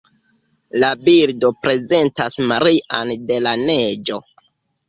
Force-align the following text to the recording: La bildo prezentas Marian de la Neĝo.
La 0.83 0.89
bildo 1.09 1.51
prezentas 1.67 2.39
Marian 2.53 3.15
de 3.29 3.39
la 3.49 3.55
Neĝo. 3.69 4.19